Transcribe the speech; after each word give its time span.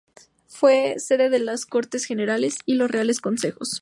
Fue 0.47 0.95
sede 0.97 1.29
de 1.29 1.37
las 1.37 1.67
Cortes 1.67 2.05
Generales 2.05 2.57
y 2.65 2.71
de 2.71 2.77
los 2.79 2.89
reales 2.89 3.21
consejos. 3.21 3.69